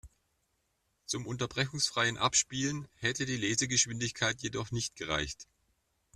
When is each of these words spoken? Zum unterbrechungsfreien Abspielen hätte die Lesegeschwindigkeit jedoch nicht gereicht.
Zum 1.05 1.27
unterbrechungsfreien 1.27 2.17
Abspielen 2.17 2.87
hätte 2.95 3.27
die 3.27 3.37
Lesegeschwindigkeit 3.37 4.41
jedoch 4.41 4.71
nicht 4.71 4.95
gereicht. 4.95 5.47